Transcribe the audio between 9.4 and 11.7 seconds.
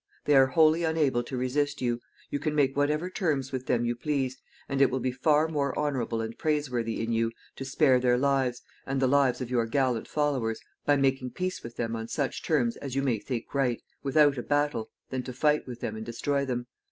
of your gallant followers, by making peace